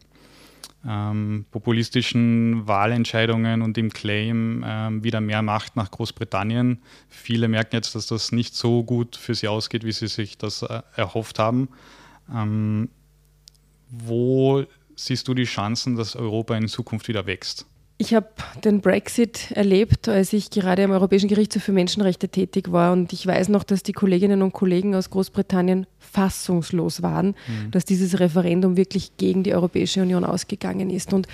ähm, 0.87 1.45
populistischen 1.51 2.67
Wahlentscheidungen 2.67 3.63
und 3.63 3.77
dem 3.77 3.91
Claim 3.91 4.65
ähm, 4.67 5.05
wieder 5.05 5.21
mehr 5.21 5.43
Macht 5.43 5.77
nach 5.77 5.91
Großbritannien. 5.91 6.81
Viele 7.09 7.49
merken 7.49 7.77
jetzt, 7.77 7.95
dass 7.95 8.07
das 8.07 8.33
nicht 8.33 8.55
so 8.55 8.83
gut 8.83 9.17
für 9.17 9.35
sie 9.35 9.49
ausgeht, 9.49 9.85
wie 9.85 9.93
sie 9.93 10.09
sich 10.09 10.39
das 10.39 10.63
äh, 10.63 10.83
erhofft 10.97 11.39
haben. 11.39 11.69
Ähm, 12.35 12.89
wo 13.91 14.65
siehst 14.97 15.29
du 15.29 15.35
die 15.35 15.45
Chancen, 15.45 15.97
dass 15.97 16.17
Europa 16.17 16.57
in 16.57 16.69
Zukunft 16.69 17.09
wieder 17.09 17.27
wächst? 17.27 17.67
Ich 18.01 18.15
habe 18.15 18.29
den 18.65 18.81
Brexit 18.81 19.51
erlebt, 19.51 20.09
als 20.09 20.33
ich 20.33 20.49
gerade 20.49 20.83
am 20.85 20.91
Europäischen 20.91 21.29
Gerichtshof 21.29 21.65
für 21.65 21.73
Menschenrechte 21.73 22.31
tätig 22.31 22.73
war. 22.73 22.93
Und 22.93 23.13
ich 23.13 23.27
weiß 23.27 23.51
noch, 23.51 23.63
dass 23.63 23.83
die 23.83 23.93
Kolleginnen 23.93 24.41
und 24.41 24.55
Kollegen 24.55 24.95
aus 24.95 25.11
Großbritannien 25.11 25.87
fassungslos 25.99 27.03
waren, 27.03 27.27
mhm. 27.27 27.73
dass 27.73 27.85
dieses 27.85 28.19
Referendum 28.19 28.79
wirklich 28.79 29.19
gegen 29.19 29.43
die 29.43 29.53
Europäische 29.53 30.01
Union 30.01 30.25
ausgegangen 30.25 30.89
ist. 30.89 31.13
Und 31.13 31.29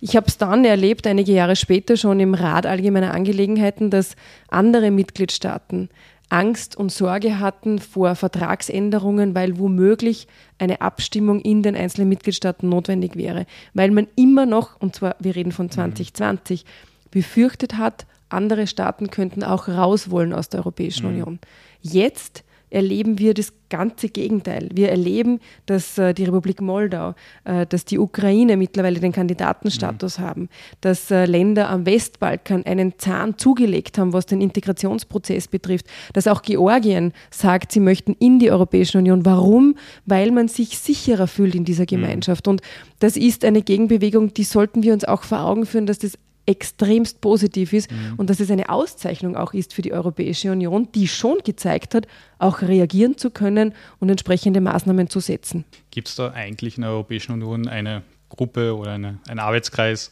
ich 0.00 0.14
habe 0.14 0.28
es 0.28 0.38
dann 0.38 0.64
erlebt, 0.64 1.08
einige 1.08 1.32
Jahre 1.32 1.56
später 1.56 1.96
schon 1.96 2.20
im 2.20 2.34
Rat 2.34 2.66
allgemeiner 2.66 3.12
Angelegenheiten, 3.12 3.90
dass 3.90 4.14
andere 4.46 4.92
Mitgliedstaaten 4.92 5.88
Angst 6.32 6.76
und 6.76 6.90
Sorge 6.90 7.40
hatten 7.40 7.78
vor 7.78 8.14
Vertragsänderungen, 8.14 9.34
weil 9.34 9.58
womöglich 9.58 10.26
eine 10.58 10.80
Abstimmung 10.80 11.40
in 11.40 11.62
den 11.62 11.76
einzelnen 11.76 12.08
Mitgliedstaaten 12.08 12.68
notwendig 12.68 13.16
wäre, 13.16 13.44
weil 13.74 13.90
man 13.90 14.08
immer 14.16 14.46
noch, 14.46 14.80
und 14.80 14.96
zwar 14.96 15.16
wir 15.18 15.36
reden 15.36 15.52
von 15.52 15.70
2020, 15.70 16.64
mhm. 16.64 16.68
befürchtet 17.10 17.76
hat, 17.76 18.06
andere 18.30 18.66
Staaten 18.66 19.10
könnten 19.10 19.44
auch 19.44 19.68
raus 19.68 20.10
wollen 20.10 20.32
aus 20.32 20.48
der 20.48 20.60
Europäischen 20.60 21.06
mhm. 21.06 21.12
Union. 21.12 21.38
Jetzt 21.82 22.44
erleben 22.72 23.18
wir 23.18 23.34
das 23.34 23.52
ganze 23.68 24.08
Gegenteil. 24.08 24.68
Wir 24.72 24.90
erleben, 24.90 25.40
dass 25.66 25.96
äh, 25.98 26.12
die 26.14 26.24
Republik 26.24 26.60
Moldau, 26.60 27.14
äh, 27.44 27.66
dass 27.66 27.84
die 27.84 27.98
Ukraine 27.98 28.56
mittlerweile 28.56 29.00
den 29.00 29.12
Kandidatenstatus 29.12 30.18
mhm. 30.18 30.22
haben, 30.22 30.48
dass 30.80 31.10
äh, 31.10 31.24
Länder 31.24 31.70
am 31.70 31.86
Westbalkan 31.86 32.64
einen 32.64 32.98
Zahn 32.98 33.38
zugelegt 33.38 33.98
haben, 33.98 34.12
was 34.12 34.26
den 34.26 34.40
Integrationsprozess 34.40 35.48
betrifft, 35.48 35.86
dass 36.12 36.26
auch 36.26 36.42
Georgien 36.42 37.12
sagt, 37.30 37.72
sie 37.72 37.80
möchten 37.80 38.14
in 38.18 38.38
die 38.38 38.50
Europäische 38.50 38.98
Union. 38.98 39.24
Warum? 39.24 39.76
Weil 40.04 40.30
man 40.30 40.48
sich 40.48 40.78
sicherer 40.78 41.26
fühlt 41.26 41.54
in 41.54 41.64
dieser 41.64 41.84
mhm. 41.84 41.86
Gemeinschaft. 41.86 42.46
Mhm. 42.46 42.52
Und 42.52 42.62
das 42.98 43.16
ist 43.16 43.44
eine 43.44 43.62
Gegenbewegung, 43.62 44.34
die 44.34 44.44
sollten 44.44 44.82
wir 44.82 44.92
uns 44.92 45.04
auch 45.04 45.22
vor 45.22 45.40
Augen 45.40 45.66
führen, 45.66 45.86
dass 45.86 45.98
das 45.98 46.18
extremst 46.46 47.20
positiv 47.20 47.72
ist 47.72 47.90
mhm. 47.90 48.14
und 48.16 48.30
dass 48.30 48.40
es 48.40 48.50
eine 48.50 48.68
Auszeichnung 48.68 49.36
auch 49.36 49.54
ist 49.54 49.74
für 49.74 49.82
die 49.82 49.92
Europäische 49.92 50.50
Union, 50.50 50.88
die 50.92 51.08
schon 51.08 51.38
gezeigt 51.44 51.94
hat, 51.94 52.06
auch 52.38 52.62
reagieren 52.62 53.16
zu 53.16 53.30
können 53.30 53.74
und 54.00 54.10
entsprechende 54.10 54.60
Maßnahmen 54.60 55.08
zu 55.08 55.20
setzen. 55.20 55.64
Gibt 55.90 56.08
es 56.08 56.16
da 56.16 56.32
eigentlich 56.32 56.76
in 56.76 56.82
der 56.82 56.90
Europäischen 56.90 57.32
Union 57.32 57.68
eine 57.68 58.02
Gruppe 58.28 58.76
oder 58.76 58.92
eine, 58.92 59.18
einen 59.28 59.40
Arbeitskreis, 59.40 60.10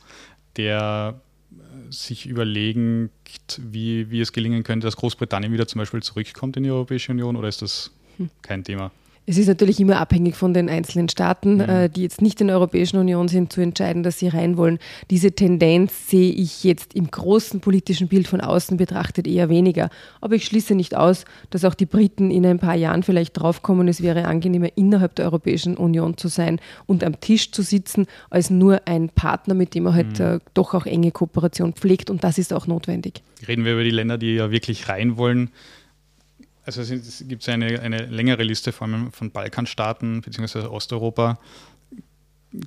der 0.56 1.20
äh, 1.50 1.92
sich 1.92 2.26
überlegt, 2.26 3.60
wie, 3.60 4.10
wie 4.10 4.20
es 4.20 4.32
gelingen 4.32 4.62
könnte, 4.62 4.86
dass 4.86 4.96
Großbritannien 4.96 5.52
wieder 5.52 5.66
zum 5.66 5.80
Beispiel 5.80 6.02
zurückkommt 6.02 6.56
in 6.56 6.62
die 6.62 6.70
Europäische 6.70 7.12
Union 7.12 7.36
oder 7.36 7.48
ist 7.48 7.62
das 7.62 7.90
hm. 8.18 8.30
kein 8.42 8.62
Thema? 8.62 8.92
Es 9.30 9.38
ist 9.38 9.46
natürlich 9.46 9.78
immer 9.78 9.98
abhängig 10.00 10.34
von 10.34 10.54
den 10.54 10.68
einzelnen 10.68 11.08
Staaten, 11.08 11.58
mhm. 11.58 11.60
äh, 11.60 11.88
die 11.88 12.02
jetzt 12.02 12.20
nicht 12.20 12.40
in 12.40 12.48
der 12.48 12.56
Europäischen 12.56 12.96
Union 12.96 13.28
sind, 13.28 13.52
zu 13.52 13.60
entscheiden, 13.60 14.02
dass 14.02 14.18
sie 14.18 14.26
rein 14.26 14.56
wollen. 14.56 14.80
Diese 15.08 15.30
Tendenz 15.30 16.08
sehe 16.10 16.32
ich 16.32 16.64
jetzt 16.64 16.94
im 16.94 17.12
großen 17.12 17.60
politischen 17.60 18.08
Bild 18.08 18.26
von 18.26 18.40
außen 18.40 18.76
betrachtet 18.76 19.28
eher 19.28 19.48
weniger. 19.48 19.88
Aber 20.20 20.34
ich 20.34 20.46
schließe 20.46 20.74
nicht 20.74 20.96
aus, 20.96 21.26
dass 21.50 21.64
auch 21.64 21.74
die 21.74 21.86
Briten 21.86 22.32
in 22.32 22.44
ein 22.44 22.58
paar 22.58 22.74
Jahren 22.74 23.04
vielleicht 23.04 23.38
draufkommen, 23.38 23.86
es 23.86 24.02
wäre 24.02 24.24
angenehmer, 24.24 24.70
innerhalb 24.74 25.14
der 25.14 25.26
Europäischen 25.26 25.76
Union 25.76 26.16
zu 26.16 26.26
sein 26.26 26.60
und 26.86 27.04
am 27.04 27.20
Tisch 27.20 27.52
zu 27.52 27.62
sitzen, 27.62 28.08
als 28.30 28.50
nur 28.50 28.82
ein 28.86 29.10
Partner, 29.10 29.54
mit 29.54 29.76
dem 29.76 29.84
man 29.84 29.94
halt 29.94 30.18
mhm. 30.18 30.24
äh, 30.24 30.38
doch 30.54 30.74
auch 30.74 30.86
enge 30.86 31.12
Kooperation 31.12 31.74
pflegt. 31.74 32.10
Und 32.10 32.24
das 32.24 32.36
ist 32.36 32.52
auch 32.52 32.66
notwendig. 32.66 33.22
Reden 33.46 33.64
wir 33.64 33.74
über 33.74 33.84
die 33.84 33.90
Länder, 33.90 34.18
die 34.18 34.34
ja 34.34 34.50
wirklich 34.50 34.88
rein 34.88 35.16
wollen 35.16 35.50
Also 36.78 36.94
es 36.94 37.24
gibt 37.26 37.48
eine, 37.48 37.80
eine 37.80 38.06
längere 38.06 38.42
Liste 38.42 38.72
vor 38.72 38.88
von 39.12 39.30
Balkanstaaten 39.30 40.20
bzw. 40.20 40.66
Osteuropa, 40.66 41.38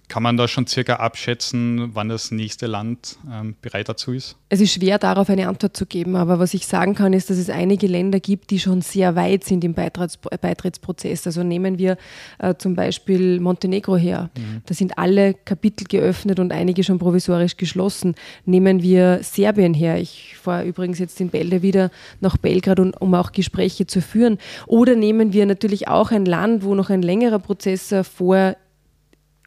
kann 0.08 0.24
man 0.24 0.38
da 0.38 0.48
schon 0.48 0.66
circa 0.66 0.96
abschätzen, 0.96 1.90
wann 1.94 2.08
das 2.08 2.32
nächste 2.32 2.68
Land 2.68 3.18
ähm, 3.30 3.56
bereit 3.62 3.90
dazu 3.90 4.14
ist? 4.14 4.38
Es 4.48 4.62
ist 4.62 4.74
schwer, 4.74 4.98
darauf 4.98 5.30
eine 5.30 5.50
Antwort 5.50 5.76
zu 5.76 5.86
geben, 5.86 6.16
aber 6.16 6.40
was 6.40 6.54
ich 6.54 6.68
sagen 6.68 6.96
kann, 6.96 7.12
ist, 7.12 7.30
dass 7.30 7.38
es 7.38 7.50
einige 7.50 7.88
Länder 7.88 8.22
gibt, 8.22 8.52
die 8.52 8.60
schon 8.60 8.82
sehr 8.82 9.16
weit 9.16 9.44
sind 9.44 9.64
im 9.64 9.74
Beitritts 9.74 10.18
Beitrittsprozess. 10.18 11.28
Also 11.28 11.44
nehmen 11.44 11.78
wir 11.78 11.98
äh, 12.40 12.56
zum 12.56 12.76
Beispiel 12.76 13.42
Montenegro 13.42 13.98
her. 13.98 14.30
Mhm. 14.38 14.62
Da 14.66 14.74
sind 14.74 14.98
alle 14.98 15.34
Kapitel 15.34 15.86
geöffnet 15.86 16.40
und 16.40 16.54
einige 16.54 16.84
schon 16.84 16.98
provisorisch 16.98 17.58
geschlossen. 17.58 18.16
Nehmen 18.46 18.82
wir 18.82 19.20
Serbien 19.22 19.74
her. 19.74 19.98
Ich 19.98 20.38
fahre 20.42 20.66
übrigens 20.66 21.00
jetzt 21.00 21.20
in 21.20 21.30
Bälde 21.30 21.62
wieder 21.62 21.92
nach 22.22 22.38
Belgrad, 22.38 22.80
um, 22.80 22.94
um 23.00 23.14
auch 23.16 23.34
Gespräche 23.34 23.86
zu 23.86 24.02
führen. 24.02 24.38
Oder 24.66 24.96
nehmen 24.96 25.34
wir 25.34 25.46
natürlich 25.46 25.90
auch 25.90 26.12
ein 26.12 26.26
Land, 26.26 26.64
wo 26.64 26.74
noch 26.74 26.90
ein 26.90 27.02
längerer 27.02 27.40
Prozess 27.40 27.92
äh, 27.92 28.06
vor 28.06 28.56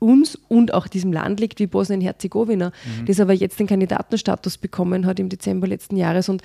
uns 0.01 0.37
und 0.49 0.75
auch 0.75 0.89
diesem 0.89 1.13
Land 1.13 1.41
liegt 1.41 1.59
wie 1.59 1.67
Bosnien-Herzegowina, 1.67 2.69
mhm. 2.69 3.07
das 3.07 3.21
aber 3.21 3.33
jetzt 3.33 3.59
den 3.59 3.67
Kandidatenstatus 3.67 4.59
bekommen 4.59 5.07
hat 5.07 5.19
im 5.19 5.29
Dezember 5.29 5.67
letzten 5.67 5.97
Jahres. 5.97 6.29
Und 6.29 6.43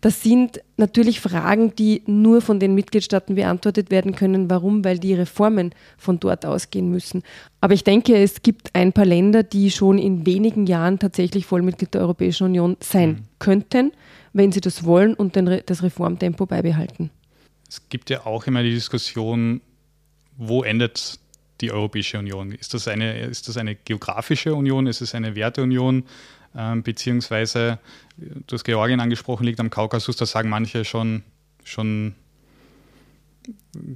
das 0.00 0.22
sind 0.22 0.62
natürlich 0.76 1.20
Fragen, 1.20 1.74
die 1.74 2.02
nur 2.06 2.40
von 2.40 2.58
den 2.58 2.74
Mitgliedstaaten 2.74 3.34
beantwortet 3.34 3.90
werden 3.90 4.14
können. 4.14 4.48
Warum? 4.48 4.84
Weil 4.84 4.98
die 4.98 5.14
Reformen 5.14 5.74
von 5.98 6.18
dort 6.20 6.46
ausgehen 6.46 6.90
müssen. 6.90 7.22
Aber 7.60 7.74
ich 7.74 7.84
denke, 7.84 8.16
es 8.16 8.42
gibt 8.42 8.74
ein 8.74 8.92
paar 8.92 9.04
Länder, 9.04 9.42
die 9.42 9.70
schon 9.70 9.98
in 9.98 10.24
wenigen 10.24 10.66
Jahren 10.66 10.98
tatsächlich 10.98 11.44
Vollmitglied 11.44 11.92
der 11.92 12.00
Europäischen 12.00 12.44
Union 12.44 12.76
sein 12.80 13.10
mhm. 13.10 13.18
könnten, 13.38 13.92
wenn 14.32 14.52
sie 14.52 14.60
das 14.60 14.84
wollen 14.84 15.14
und 15.14 15.36
das 15.66 15.82
Reformtempo 15.82 16.46
beibehalten. 16.46 17.10
Es 17.68 17.88
gibt 17.88 18.10
ja 18.10 18.26
auch 18.26 18.46
immer 18.46 18.62
die 18.62 18.72
Diskussion, 18.72 19.60
wo 20.36 20.62
endet 20.62 21.20
die 21.60 21.70
Europäische 21.70 22.18
Union? 22.18 22.52
Ist 22.52 22.74
das 22.74 22.88
eine, 22.88 23.20
ist 23.20 23.48
das 23.48 23.56
eine 23.56 23.74
geografische 23.74 24.54
Union? 24.54 24.86
Ist 24.86 25.00
es 25.00 25.14
eine 25.14 25.34
Werteunion? 25.34 26.04
Ähm, 26.56 26.82
beziehungsweise, 26.82 27.78
du 28.16 28.54
hast 28.54 28.64
Georgien 28.64 29.00
angesprochen, 29.00 29.44
liegt 29.44 29.60
am 29.60 29.70
Kaukasus, 29.70 30.16
da 30.16 30.26
sagen 30.26 30.48
manche 30.48 30.84
schon, 30.84 31.22
schon 31.64 32.14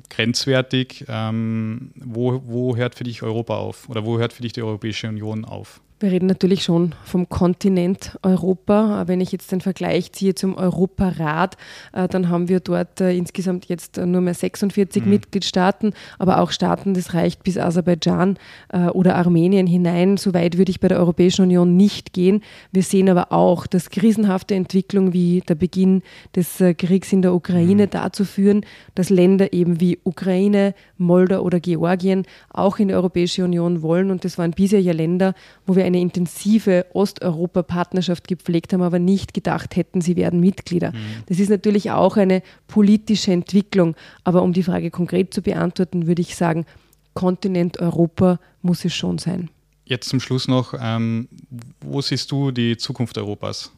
grenzwertig. 0.08 1.04
Ähm, 1.08 1.92
wo, 1.96 2.42
wo 2.46 2.76
hört 2.76 2.94
für 2.94 3.04
dich 3.04 3.22
Europa 3.22 3.56
auf? 3.56 3.88
Oder 3.88 4.04
wo 4.04 4.18
hört 4.18 4.32
für 4.32 4.42
dich 4.42 4.52
die 4.52 4.62
Europäische 4.62 5.08
Union 5.08 5.44
auf? 5.44 5.80
Wir 6.04 6.12
reden 6.12 6.26
natürlich 6.26 6.64
schon 6.64 6.94
vom 7.02 7.30
Kontinent 7.30 8.18
Europa. 8.22 9.04
Wenn 9.06 9.22
ich 9.22 9.32
jetzt 9.32 9.50
den 9.50 9.62
Vergleich 9.62 10.12
ziehe 10.12 10.34
zum 10.34 10.54
Europarat, 10.54 11.56
äh, 11.94 12.08
dann 12.08 12.28
haben 12.28 12.50
wir 12.50 12.60
dort 12.60 13.00
äh, 13.00 13.16
insgesamt 13.16 13.64
jetzt 13.70 13.96
nur 13.96 14.20
mehr 14.20 14.34
46 14.34 15.02
mhm. 15.02 15.08
Mitgliedstaaten, 15.08 15.94
aber 16.18 16.40
auch 16.40 16.50
Staaten, 16.50 16.92
das 16.92 17.14
reicht 17.14 17.42
bis 17.42 17.56
Aserbaidschan 17.56 18.36
äh, 18.68 18.88
oder 18.88 19.16
Armenien 19.16 19.66
hinein. 19.66 20.18
So 20.18 20.34
weit 20.34 20.58
würde 20.58 20.72
ich 20.72 20.78
bei 20.78 20.88
der 20.88 20.98
Europäischen 20.98 21.40
Union 21.40 21.74
nicht 21.74 22.12
gehen. 22.12 22.42
Wir 22.70 22.82
sehen 22.82 23.08
aber 23.08 23.32
auch, 23.32 23.66
dass 23.66 23.88
krisenhafte 23.88 24.54
Entwicklung 24.54 25.14
wie 25.14 25.40
der 25.48 25.54
Beginn 25.54 26.02
des 26.36 26.62
Kriegs 26.76 27.14
in 27.14 27.22
der 27.22 27.32
Ukraine 27.32 27.86
mhm. 27.86 27.90
dazu 27.90 28.26
führen, 28.26 28.66
dass 28.94 29.08
Länder 29.08 29.54
eben 29.54 29.80
wie 29.80 29.98
Ukraine, 30.04 30.74
Moldau 30.98 31.40
oder 31.40 31.60
Georgien 31.60 32.26
auch 32.50 32.78
in 32.78 32.88
die 32.88 32.94
Europäische 32.94 33.42
Union 33.42 33.80
wollen. 33.80 34.10
Und 34.10 34.26
das 34.26 34.36
waren 34.36 34.50
bisher 34.50 34.82
ja 34.82 34.92
Länder, 34.92 35.32
wo 35.64 35.76
wir 35.76 35.86
eine 35.93 35.93
eine 35.94 36.02
intensive 36.02 36.86
Osteuropa-Partnerschaft 36.92 38.28
gepflegt 38.28 38.72
haben, 38.72 38.82
aber 38.82 38.98
nicht 38.98 39.34
gedacht 39.34 39.76
hätten, 39.76 40.00
sie 40.00 40.16
werden 40.16 40.40
Mitglieder. 40.40 40.92
Mhm. 40.92 41.24
Das 41.26 41.38
ist 41.38 41.48
natürlich 41.48 41.90
auch 41.90 42.16
eine 42.16 42.42
politische 42.66 43.32
Entwicklung. 43.32 43.94
Aber 44.24 44.42
um 44.42 44.52
die 44.52 44.62
Frage 44.62 44.90
konkret 44.90 45.32
zu 45.32 45.42
beantworten, 45.42 46.06
würde 46.06 46.22
ich 46.22 46.36
sagen, 46.36 46.66
Kontinent 47.14 47.80
Europa 47.80 48.40
muss 48.62 48.84
es 48.84 48.94
schon 48.94 49.18
sein. 49.18 49.50
Jetzt 49.84 50.08
zum 50.08 50.20
Schluss 50.20 50.48
noch, 50.48 50.74
ähm, 50.78 51.28
wo 51.80 52.00
siehst 52.00 52.30
du 52.32 52.50
die 52.50 52.76
Zukunft 52.76 53.16
Europas? 53.18 53.70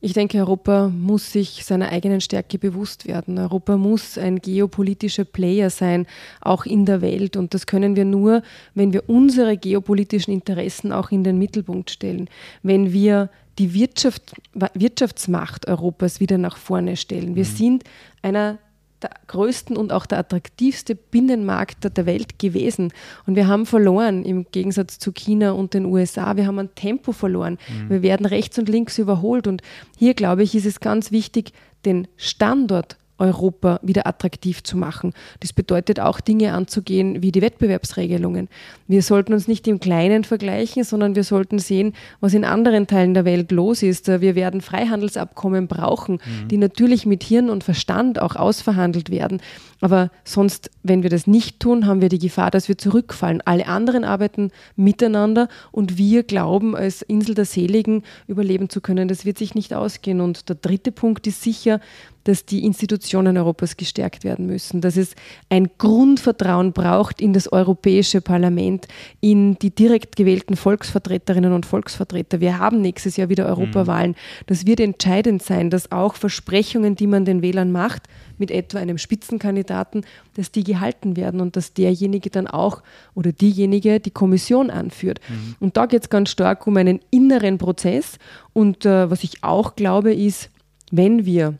Ich 0.00 0.12
denke, 0.12 0.38
Europa 0.38 0.88
muss 0.88 1.32
sich 1.32 1.64
seiner 1.64 1.88
eigenen 1.88 2.20
Stärke 2.20 2.58
bewusst 2.58 3.06
werden. 3.06 3.38
Europa 3.38 3.76
muss 3.76 4.18
ein 4.18 4.38
geopolitischer 4.40 5.24
Player 5.24 5.70
sein, 5.70 6.06
auch 6.42 6.66
in 6.66 6.84
der 6.84 7.00
Welt. 7.00 7.36
Und 7.36 7.54
das 7.54 7.66
können 7.66 7.96
wir 7.96 8.04
nur, 8.04 8.42
wenn 8.74 8.92
wir 8.92 9.08
unsere 9.08 9.56
geopolitischen 9.56 10.34
Interessen 10.34 10.92
auch 10.92 11.10
in 11.10 11.24
den 11.24 11.38
Mittelpunkt 11.38 11.90
stellen. 11.90 12.28
Wenn 12.62 12.92
wir 12.92 13.30
die 13.58 13.72
Wirtschaft, 13.72 14.34
Wirtschaftsmacht 14.74 15.66
Europas 15.66 16.20
wieder 16.20 16.36
nach 16.36 16.58
vorne 16.58 16.96
stellen. 16.96 17.34
Wir 17.34 17.44
mhm. 17.44 17.48
sind 17.48 17.84
einer 18.20 18.58
der 19.06 19.10
größten 19.26 19.76
und 19.76 19.92
auch 19.92 20.06
der 20.06 20.18
attraktivste 20.18 20.94
Binnenmarkt 20.94 21.96
der 21.96 22.06
Welt 22.06 22.38
gewesen. 22.38 22.92
Und 23.26 23.36
wir 23.36 23.46
haben 23.46 23.66
verloren 23.66 24.24
im 24.24 24.46
Gegensatz 24.50 24.98
zu 24.98 25.12
China 25.12 25.52
und 25.52 25.74
den 25.74 25.86
USA. 25.86 26.36
Wir 26.36 26.46
haben 26.46 26.58
ein 26.58 26.74
Tempo 26.74 27.12
verloren. 27.12 27.58
Mhm. 27.68 27.90
Wir 27.90 28.02
werden 28.02 28.26
rechts 28.26 28.58
und 28.58 28.68
links 28.68 28.98
überholt. 28.98 29.46
Und 29.46 29.62
hier, 29.96 30.14
glaube 30.14 30.42
ich, 30.42 30.54
ist 30.54 30.66
es 30.66 30.80
ganz 30.80 31.12
wichtig, 31.12 31.52
den 31.84 32.08
Standort 32.16 32.96
Europa 33.18 33.80
wieder 33.82 34.06
attraktiv 34.06 34.62
zu 34.62 34.76
machen. 34.76 35.12
Das 35.40 35.52
bedeutet 35.52 36.00
auch 36.00 36.20
Dinge 36.20 36.52
anzugehen 36.52 37.22
wie 37.22 37.32
die 37.32 37.42
Wettbewerbsregelungen. 37.42 38.48
Wir 38.86 39.02
sollten 39.02 39.32
uns 39.32 39.48
nicht 39.48 39.66
im 39.68 39.80
Kleinen 39.80 40.24
vergleichen, 40.24 40.84
sondern 40.84 41.14
wir 41.14 41.24
sollten 41.24 41.58
sehen, 41.58 41.94
was 42.20 42.34
in 42.34 42.44
anderen 42.44 42.86
Teilen 42.86 43.14
der 43.14 43.24
Welt 43.24 43.52
los 43.52 43.82
ist. 43.82 44.08
Wir 44.08 44.34
werden 44.34 44.60
Freihandelsabkommen 44.60 45.66
brauchen, 45.66 46.14
mhm. 46.14 46.48
die 46.48 46.58
natürlich 46.58 47.06
mit 47.06 47.22
Hirn 47.22 47.50
und 47.50 47.64
Verstand 47.64 48.20
auch 48.20 48.36
ausverhandelt 48.36 49.10
werden. 49.10 49.40
Aber 49.80 50.10
sonst, 50.24 50.70
wenn 50.82 51.02
wir 51.02 51.10
das 51.10 51.26
nicht 51.26 51.60
tun, 51.60 51.86
haben 51.86 52.00
wir 52.00 52.08
die 52.08 52.18
Gefahr, 52.18 52.50
dass 52.50 52.68
wir 52.68 52.78
zurückfallen. 52.78 53.42
Alle 53.44 53.66
anderen 53.66 54.04
arbeiten 54.04 54.50
miteinander 54.74 55.48
und 55.70 55.98
wir 55.98 56.22
glauben, 56.22 56.74
als 56.74 57.02
Insel 57.02 57.34
der 57.34 57.44
Seligen 57.44 58.02
überleben 58.26 58.70
zu 58.70 58.80
können. 58.80 59.08
Das 59.08 59.24
wird 59.24 59.38
sich 59.38 59.54
nicht 59.54 59.74
ausgehen. 59.74 60.20
Und 60.20 60.48
der 60.48 60.56
dritte 60.56 60.92
Punkt 60.92 61.26
ist 61.26 61.42
sicher, 61.42 61.80
dass 62.26 62.44
die 62.44 62.64
Institutionen 62.64 63.38
Europas 63.38 63.76
gestärkt 63.76 64.24
werden 64.24 64.46
müssen, 64.46 64.80
dass 64.80 64.96
es 64.96 65.14
ein 65.48 65.70
Grundvertrauen 65.78 66.72
braucht 66.72 67.20
in 67.20 67.32
das 67.32 67.52
Europäische 67.52 68.20
Parlament, 68.20 68.88
in 69.20 69.56
die 69.60 69.70
direkt 69.70 70.16
gewählten 70.16 70.56
Volksvertreterinnen 70.56 71.52
und 71.52 71.66
Volksvertreter. 71.66 72.40
Wir 72.40 72.58
haben 72.58 72.80
nächstes 72.80 73.16
Jahr 73.16 73.28
wieder 73.28 73.46
Europawahlen. 73.46 74.16
Das 74.46 74.66
wird 74.66 74.80
entscheidend 74.80 75.42
sein, 75.42 75.70
dass 75.70 75.92
auch 75.92 76.16
Versprechungen, 76.16 76.96
die 76.96 77.06
man 77.06 77.24
den 77.24 77.42
Wählern 77.42 77.70
macht, 77.70 78.02
mit 78.38 78.50
etwa 78.50 78.78
einem 78.78 78.98
Spitzenkandidaten, 78.98 80.04
dass 80.34 80.50
die 80.50 80.64
gehalten 80.64 81.16
werden 81.16 81.40
und 81.40 81.56
dass 81.56 81.74
derjenige 81.74 82.30
dann 82.30 82.48
auch 82.48 82.82
oder 83.14 83.32
diejenige 83.32 84.00
die 84.00 84.10
Kommission 84.10 84.70
anführt. 84.70 85.20
Mhm. 85.28 85.56
Und 85.60 85.76
da 85.76 85.86
geht 85.86 86.02
es 86.02 86.10
ganz 86.10 86.30
stark 86.30 86.66
um 86.66 86.76
einen 86.76 87.00
inneren 87.10 87.58
Prozess. 87.58 88.18
Und 88.52 88.84
äh, 88.84 89.08
was 89.10 89.22
ich 89.22 89.44
auch 89.44 89.76
glaube, 89.76 90.12
ist, 90.12 90.50
wenn 90.90 91.24
wir 91.24 91.54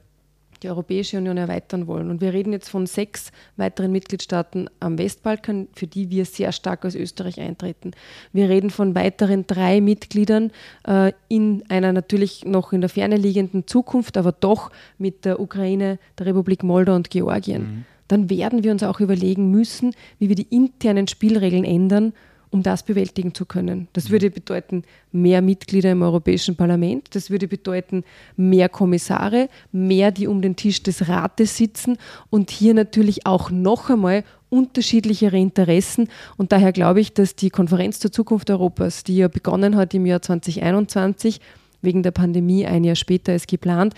die 0.63 0.69
Europäische 0.69 1.19
Union 1.19 1.37
erweitern 1.37 1.87
wollen. 1.87 2.11
Und 2.11 2.21
wir 2.21 2.33
reden 2.33 2.53
jetzt 2.53 2.69
von 2.69 2.87
sechs 2.87 3.33
weiteren 3.57 3.93
Mitgliedstaaten 3.93 4.69
am 4.81 4.99
Westbalkan, 4.99 5.69
für 5.75 5.87
die 5.87 6.11
wir 6.11 6.25
sehr 6.25 6.53
stark 6.53 6.85
als 6.85 6.95
Österreich 6.95 7.41
eintreten. 7.41 7.93
Wir 8.33 8.49
reden 8.49 8.71
von 8.71 8.95
weiteren 8.95 9.47
drei 9.47 9.81
Mitgliedern 9.81 10.51
äh, 10.87 11.13
in 11.29 11.65
einer 11.69 11.93
natürlich 11.93 12.45
noch 12.45 12.73
in 12.73 12.81
der 12.81 12.91
Ferne 12.91 13.17
liegenden 13.17 13.67
Zukunft, 13.67 14.17
aber 14.17 14.33
doch 14.33 14.71
mit 14.99 15.25
der 15.25 15.41
Ukraine, 15.41 15.99
der 16.19 16.27
Republik 16.27 16.63
Moldau 16.63 16.95
und 16.95 17.11
Georgien. 17.11 17.63
Mhm. 17.63 17.85
Dann 18.09 18.31
werden 18.31 18.63
wir 18.63 18.71
uns 18.71 18.83
auch 18.83 19.01
überlegen 19.01 19.51
müssen, 19.51 19.95
wie 20.19 20.29
wir 20.29 20.37
die 20.37 20.55
internen 20.55 21.09
Spielregeln 21.09 21.65
ändern, 21.65 22.13
um 22.57 22.63
das 22.63 22.83
bewältigen 22.83 23.35
zu 23.35 23.45
können. 23.45 23.87
Das 23.93 24.09
mhm. 24.09 24.13
würde 24.13 24.31
bedeuten 24.31 24.83
mehr 25.13 25.43
Mitglieder 25.43 25.93
im 25.93 26.01
Europäischen 26.01 26.57
Parlament, 26.57 27.15
das 27.15 27.29
würde 27.29 27.49
bedeuten 27.49 28.03
mehr 28.37 28.71
Kommissare, 28.71 29.51
mehr, 29.73 30.11
die 30.11 30.27
um 30.27 30.41
den 30.41 30.57
Tisch 30.57 30.83
des 30.83 31.07
Rates 31.07 31.59
sitzen 31.59 31.99
und 32.31 32.51
hier 32.51 32.73
natürlich 32.73 33.27
auch 33.27 33.51
noch 33.51 33.91
einmal 33.91 34.25
unterschiedlichere 34.49 35.37
Interessen. 35.37 36.09
Und 36.39 36.53
daher 36.53 36.73
glaube 36.73 37.01
ich, 37.01 37.13
dass 37.13 37.37
die 37.37 37.51
Konferenz 37.51 38.01
zur 38.01 38.11
Zukunft 38.11 38.49
Europas, 38.51 39.05
die 39.05 39.19
ja 39.19 39.29
begonnen 39.29 39.77
hat 39.77 39.93
im 39.93 40.07
Jahr 40.07 40.23
2021, 40.23 41.41
wegen 41.83 42.03
der 42.03 42.13
Pandemie 42.13 42.65
ein 42.65 42.85
Jahr 42.85 42.97
später 42.97 43.33
als 43.33 43.47
geplant, 43.47 43.93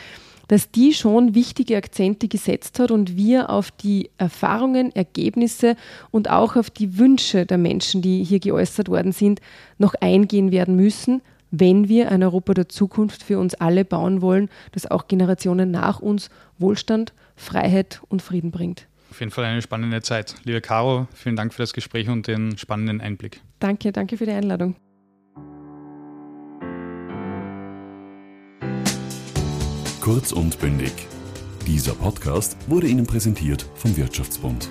dass 0.48 0.70
die 0.70 0.92
schon 0.92 1.34
wichtige 1.34 1.76
Akzente 1.76 2.26
gesetzt 2.28 2.78
hat 2.80 2.90
und 2.90 3.16
wir 3.16 3.50
auf 3.50 3.70
die 3.70 4.10
Erfahrungen, 4.18 4.94
Ergebnisse 4.94 5.76
und 6.10 6.28
auch 6.28 6.56
auf 6.56 6.70
die 6.70 6.98
Wünsche 6.98 7.46
der 7.46 7.58
Menschen, 7.58 8.02
die 8.02 8.24
hier 8.24 8.40
geäußert 8.40 8.88
worden 8.88 9.12
sind, 9.12 9.40
noch 9.78 9.94
eingehen 10.00 10.50
werden 10.50 10.74
müssen, 10.74 11.22
wenn 11.50 11.88
wir 11.88 12.10
ein 12.10 12.22
Europa 12.22 12.54
der 12.54 12.68
Zukunft 12.68 13.22
für 13.22 13.38
uns 13.38 13.54
alle 13.54 13.84
bauen 13.84 14.20
wollen, 14.20 14.48
das 14.72 14.90
auch 14.90 15.08
Generationen 15.08 15.70
nach 15.70 16.00
uns 16.00 16.30
Wohlstand, 16.58 17.12
Freiheit 17.36 18.02
und 18.08 18.20
Frieden 18.22 18.50
bringt. 18.50 18.86
Auf 19.10 19.20
jeden 19.20 19.32
Fall 19.32 19.44
eine 19.44 19.62
spannende 19.62 20.02
Zeit. 20.02 20.34
Liebe 20.44 20.60
Caro, 20.60 21.08
vielen 21.14 21.36
Dank 21.36 21.54
für 21.54 21.62
das 21.62 21.72
Gespräch 21.72 22.08
und 22.08 22.26
den 22.26 22.58
spannenden 22.58 23.00
Einblick. 23.00 23.40
Danke, 23.58 23.92
danke 23.92 24.18
für 24.18 24.26
die 24.26 24.32
Einladung. 24.32 24.76
Kurz 30.10 30.32
und 30.32 30.58
bündig. 30.58 30.92
Dieser 31.66 31.92
Podcast 31.92 32.56
wurde 32.66 32.86
Ihnen 32.86 33.06
präsentiert 33.06 33.66
vom 33.74 33.94
Wirtschaftsbund. 33.94 34.70